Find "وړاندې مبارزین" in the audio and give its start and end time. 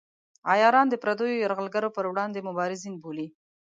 2.11-2.95